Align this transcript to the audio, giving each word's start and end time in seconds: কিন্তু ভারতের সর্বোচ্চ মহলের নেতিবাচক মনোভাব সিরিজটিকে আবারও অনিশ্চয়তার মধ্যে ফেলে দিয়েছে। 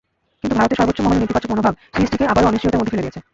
কিন্তু 0.41 0.53
ভারতের 0.59 0.77
সর্বোচ্চ 0.79 0.99
মহলের 1.03 1.21
নেতিবাচক 1.23 1.49
মনোভাব 1.51 1.73
সিরিজটিকে 1.93 2.29
আবারও 2.31 2.49
অনিশ্চয়তার 2.49 2.79
মধ্যে 2.79 2.93
ফেলে 2.93 3.05
দিয়েছে। 3.05 3.21